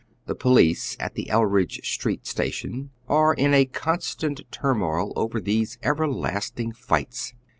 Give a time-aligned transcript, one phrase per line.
[0.25, 6.71] The police at the Eldridge Street station are in a constant turmoil over these everlasting
[6.71, 7.35] fights.